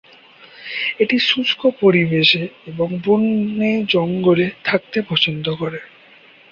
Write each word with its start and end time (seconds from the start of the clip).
এটি 0.99 1.17
শুষ্ক 1.21 1.61
পরিবেশে 1.81 2.41
এবং 2.67 2.87
বনে-জঙ্গলে 3.05 4.47
থাকতে 4.63 4.97
পছন্দ 5.09 5.45
করে। 5.55 5.79